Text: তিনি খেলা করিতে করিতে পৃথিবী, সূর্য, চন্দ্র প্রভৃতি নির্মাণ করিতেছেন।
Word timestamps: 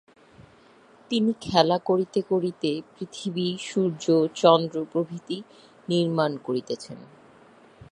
তিনি 1.11 1.31
খেলা 1.41 1.77
করিতে 1.79 2.19
করিতে 2.21 2.71
পৃথিবী, 2.95 3.47
সূর্য, 3.61 4.05
চন্দ্র 4.33 4.77
প্রভৃতি 4.91 5.37
নির্মাণ 5.89 6.31
করিতেছেন। 6.37 6.97